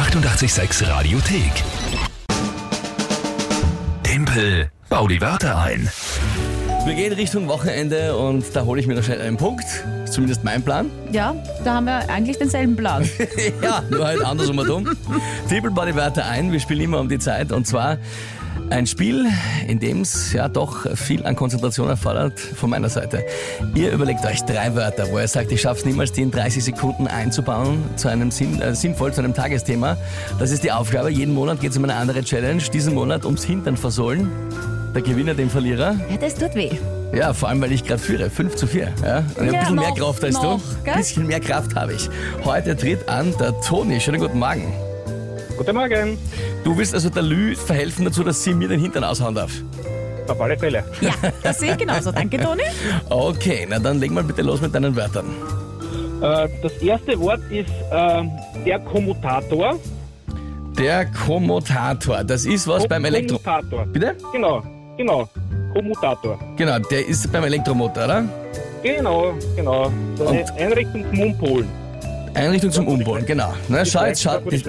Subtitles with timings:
[0.00, 1.52] 886 Radiothek.
[4.02, 5.90] Tempel, bau die Wörter ein.
[6.86, 9.66] Wir gehen Richtung Wochenende und da hole ich mir noch schnell einen Punkt.
[10.04, 10.90] Ist zumindest mein Plan.
[11.12, 13.06] Ja, da haben wir eigentlich denselben Plan.
[13.62, 14.96] ja, nur halt andersrum dumm.
[15.50, 16.50] Triple bau die Wörter ein.
[16.50, 17.98] Wir spielen immer um die Zeit und zwar
[18.70, 19.26] ein Spiel,
[19.66, 23.24] in dem es ja doch viel an Konzentration erfordert von meiner Seite.
[23.74, 26.64] Ihr überlegt euch drei Wörter, wo ihr sagt, ich schaffe es niemals, die in 30
[26.64, 29.96] Sekunden einzubauen zu einem Sinn, äh, sinnvoll, zu einem Tagesthema.
[30.38, 31.10] Das ist die Aufgabe.
[31.10, 32.62] Jeden Monat geht es um eine andere Challenge.
[32.72, 34.28] Diesen Monat ums Hintern versohlen.
[34.94, 35.96] Der Gewinner, dem Verlierer.
[36.10, 36.70] Ja, das tut weh.
[37.12, 38.30] Ja, vor allem, weil ich gerade führe.
[38.30, 38.92] 5 zu 4.
[39.04, 39.18] Ja?
[39.18, 40.90] Und ich habe ein Ja, bisschen mehr noch, Kraft als noch, du.
[40.90, 42.08] Ein bisschen mehr Kraft habe ich.
[42.44, 44.00] Heute tritt an der Toni.
[44.00, 44.72] Schönen guten Morgen.
[45.60, 46.16] Guten Morgen.
[46.64, 49.52] Du willst also der Lü verhelfen dazu, dass sie mir den Hintern aushauen darf.
[50.26, 50.82] Auf alle Fälle.
[51.02, 51.10] Ja,
[51.42, 52.12] das sehe ich genauso.
[52.12, 52.62] Danke, Toni.
[53.10, 55.26] Okay, na dann leg mal bitte los mit deinen Wörtern.
[56.22, 58.22] Äh, das erste Wort ist äh,
[58.64, 59.78] der Kommutator.
[60.78, 62.24] Der Kommutator.
[62.24, 63.38] Das ist was beim Elektro...
[63.38, 63.84] Kommutator.
[63.84, 64.16] Bitte?
[64.32, 64.62] Genau,
[64.96, 65.28] genau.
[65.74, 66.38] Kommutator.
[66.56, 68.24] Genau, der ist beim Elektromotor, oder?
[68.82, 69.92] Genau, genau.
[70.16, 71.68] So eine Und- Einrichtung zum Umpolen.
[72.34, 73.52] Einrichtung zum Umbauen, genau.
[73.68, 74.62] Na, schau, jetzt schaut, die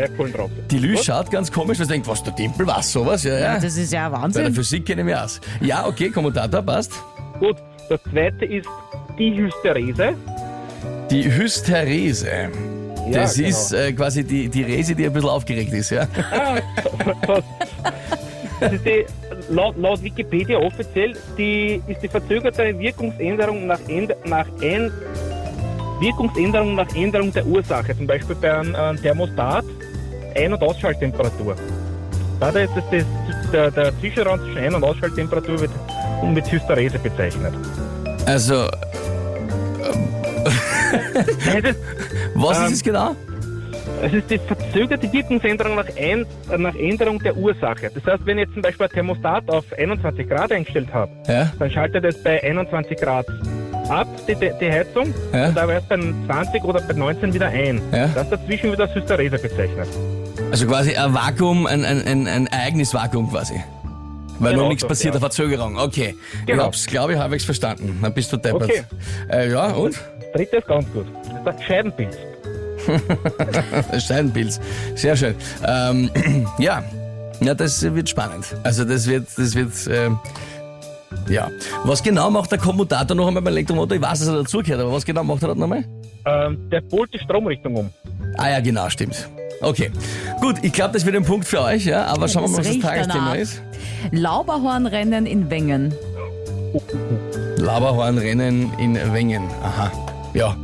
[0.69, 3.23] die, Lü schaut ganz komisch, weil sie denkt, was, der Tempel, was, sowas?
[3.23, 3.59] Ja, ja.
[3.59, 4.53] Das ist ja Bei der Wahnsinn.
[4.53, 5.39] Physik kenne ich mich aus.
[5.59, 6.93] Ja, okay, Kommutator, passt.
[7.39, 7.57] Gut,
[7.89, 8.67] das zweite ist
[9.17, 10.13] die Hysterese.
[11.09, 12.49] Die Hysterese.
[13.09, 13.49] Ja, das genau.
[13.49, 16.07] ist äh, quasi die, die Rese, die ein bisschen aufgeregt ist, ja?
[18.59, 19.05] Das ist die,
[19.49, 24.91] laut, laut Wikipedia offiziell, die ist die verzögerte Wirkungsänderung nach, Änd- nach ein,
[26.01, 27.95] Wirkungsänderung nach Änderung der Ursache.
[27.95, 29.63] Zum Beispiel bei einem Thermostat
[30.35, 31.55] Ein- und Ausschalttemperatur.
[32.39, 33.05] Da ist das, das,
[33.51, 35.71] der, der Zwischenraum zwischen Ein- und Ausschalttemperatur wird
[36.33, 37.53] mit Hysterese bezeichnet.
[38.25, 38.67] Also,
[41.23, 41.79] Es ist,
[42.35, 43.15] was Ähm, ist es genau?
[44.03, 46.25] es ist die verzögerte Wirkungsänderung nach, ein,
[46.57, 47.91] nach Änderung der Ursache.
[47.93, 51.51] Das heißt, wenn ich jetzt zum Beispiel ein Thermostat auf 21 Grad eingestellt habe, Ja?
[51.59, 53.27] dann schaltet es bei 21 Grad
[53.89, 55.49] ab, die, die Heizung, Ja.
[55.49, 55.97] und aber erst bei
[56.27, 57.81] 20 oder bei 19 wieder ein.
[57.91, 58.07] Ja.
[58.07, 59.87] Das dazwischen wird als Hysterese bezeichnet.
[60.51, 63.61] Also quasi ein Vakuum, ein, ein, ein, ein Ereignisvakuum quasi.
[64.39, 65.19] Weil Genau noch nichts so, passiert, ja.
[65.19, 65.77] eine Verzögerung.
[65.77, 66.15] Okay.
[66.41, 66.63] Ich Genau.
[66.63, 67.99] hab's, glaube ich, halbwegs verstanden.
[68.01, 68.63] Dann bist du deppert.
[68.63, 68.83] Okay.
[69.29, 69.93] Äh, ja, und?
[69.93, 71.05] Das dritte ist ganz gut.
[71.23, 72.17] Das ist das Scheidenpilz.
[74.07, 74.59] Scheidenpilz.
[74.95, 75.35] Sehr schön.
[75.65, 76.09] Ähm,
[76.57, 76.83] ja.
[77.39, 78.45] ja, das wird spannend.
[78.63, 80.19] Also das wird, das wird, ähm,
[81.29, 81.49] ja.
[81.83, 83.95] Was genau macht der Kommutator noch einmal beim Elektromotor?
[83.95, 85.83] Ich weiß, dass er dazugehört, aber was genau macht er dort nochmal?
[86.25, 87.89] Ähm, der polt die Stromrichtung um.
[88.37, 89.27] Ah ja, genau, stimmt.
[89.61, 89.91] Okay.
[90.39, 92.05] Gut, ich glaube, das wird ein Punkt für euch, ja.
[92.05, 93.35] Aber schauen wir mal, was Das Tagesthema danach.
[93.35, 93.61] ist.
[94.11, 95.93] Lauberhornrennen in Wengen.
[97.57, 99.43] Laberhornrennen in Wengen.
[99.63, 99.91] Aha.
[100.33, 100.55] Ja.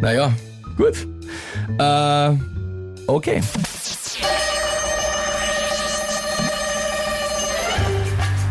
[0.00, 0.32] Naja,
[0.76, 1.06] gut.
[1.78, 2.36] Äh,
[3.06, 3.40] okay.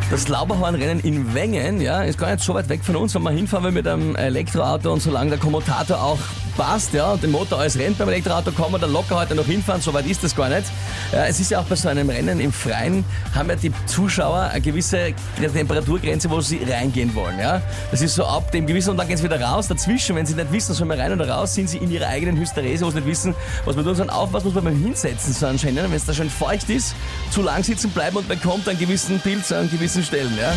[0.10, 3.32] Das Lauberhornrennen in Wengen, ja, ist gar nicht so weit weg von uns, wenn wir
[3.32, 6.18] hinfahren will mit einem Elektroauto und solange der Kommutator auch
[6.56, 9.46] passt, ja, und der Motor alles rennt beim Elektroauto, kann man da locker heute noch
[9.46, 10.64] hinfahren, so weit ist das gar nicht.
[11.12, 14.50] Ja, es ist ja auch bei so einem Rennen im Freien, haben ja die Zuschauer
[14.52, 17.62] eine gewisse Temperaturgrenze, wo sie reingehen wollen, ja.
[17.92, 19.68] Das ist so ab dem gewissen und dann gehen sie wieder raus.
[19.68, 22.38] Dazwischen, wenn sie nicht wissen, soll man rein oder raus, sind sie in ihrer eigenen
[22.38, 23.36] Hysterese, wo sie nicht wissen,
[23.66, 24.10] was man tun soll.
[24.10, 26.96] Aufpassen muss man beim Hinsetzen, so anscheinend, wenn es da schön feucht ist,
[27.30, 30.54] zu lang sitzen bleiben und man kommt einen gewissen Pilz an gewissen Stellen, ja.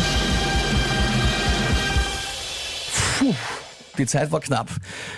[3.19, 3.35] Puh.
[3.97, 4.69] Die Zeit war knapp.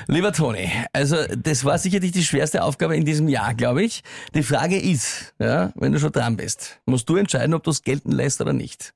[0.08, 4.02] Lieber Toni, also das war sicherlich die schwerste Aufgabe in diesem Jahr, glaube ich.
[4.34, 7.84] Die Frage ist, ja, wenn du schon dran bist, musst du entscheiden, ob du es
[7.84, 8.94] gelten lässt oder nicht.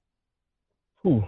[1.01, 1.23] Puh.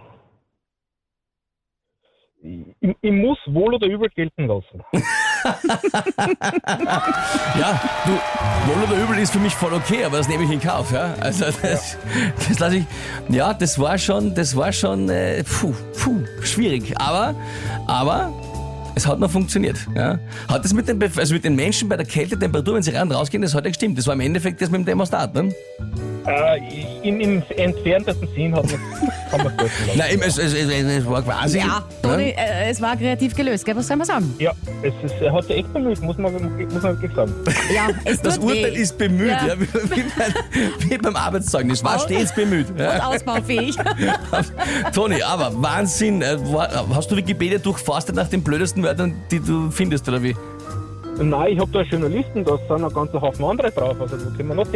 [2.42, 4.82] Ich, ich muss wohl oder übel gelten lassen.
[7.58, 10.60] Ja, du, wohl oder übel ist für mich voll okay, aber das nehme ich in
[10.60, 11.14] Kauf, ja.
[11.20, 11.96] Also das,
[12.48, 12.84] das lasse ich.
[13.28, 16.98] Ja, das war schon, das war schon, äh, puh, puh, schwierig.
[17.00, 17.34] Aber,
[17.86, 18.32] aber
[18.94, 19.76] es hat noch funktioniert.
[19.94, 20.18] Ja.
[20.48, 23.08] Hat das mit den, Bef- also mit den Menschen bei der Kältetemperatur, wenn sie rein
[23.08, 23.98] und rausgehen, das hat ja gestimmt.
[23.98, 25.52] Das war im Endeffekt das mit dem Thermostat, ne?
[26.26, 26.60] Äh,
[27.08, 28.80] im, Im entferntesten Sinn hat man,
[29.30, 29.96] kann man es.
[29.96, 31.58] Nein, es, es, es, es war quasi.
[31.58, 33.74] Ja, Toni, äh, es war kreativ gelöst, gell?
[33.74, 34.34] Was soll man sagen?
[34.38, 37.32] Ja, es ist, er hat sich echt bemüht, muss man, muss man wirklich sagen.
[37.74, 38.78] Ja, es Das tut Urteil weh.
[38.82, 39.46] ist bemüht, ja.
[39.46, 39.54] Ja.
[39.60, 41.82] wie, wie, beim, wie beim Arbeitszeugnis.
[41.82, 42.66] War stets bemüht.
[42.78, 42.94] Ja.
[42.96, 43.76] Und ausbaufähig.
[44.94, 46.20] Toni, aber Wahnsinn.
[46.22, 50.34] Äh, war- Hast du Wikipedia durchforstet nach den blödesten Wörtern, die du findest, oder wie?
[51.22, 54.48] Nein, ich habe da Journalisten, da sind noch ganz Haufen andere drauf, also da können
[54.48, 54.66] wir noch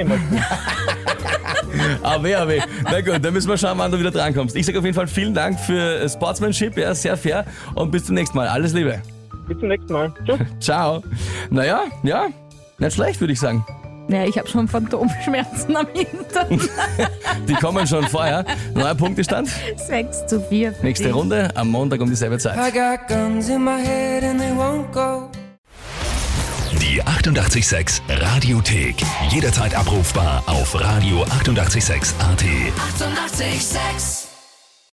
[2.23, 2.61] weh, ah, weh.
[2.85, 4.57] Na gut, dann müssen wir schauen, wann du wieder drankommst.
[4.57, 7.45] Ich sage auf jeden Fall vielen Dank für Sportsmanship, ja, sehr fair.
[7.75, 8.49] Und bis zum nächsten Mal.
[8.49, 9.01] Alles Liebe.
[9.49, 10.13] Bis zum nächsten Mal.
[10.25, 10.39] Tschüss.
[10.61, 11.03] Ciao.
[11.51, 12.27] Naja, ja,
[12.79, 13.65] nicht schlecht, würde ich sagen.
[14.09, 16.59] Ja, ich habe schon Phantomschmerzen am Hintern.
[17.49, 18.45] Die kommen schon vorher.
[18.75, 19.49] Neuer Punktestand.
[19.77, 20.73] 6 zu 4.
[20.73, 21.15] für Nächste dich.
[21.15, 22.57] Runde am Montag um dieselbe Zeit.
[22.57, 25.31] I got guns in my head and they won't go.
[26.81, 28.97] Die 886 Radiothek.
[29.31, 32.15] Jederzeit abrufbar auf radio886.at.
[32.21, 32.79] 886!
[32.79, 34.24] 886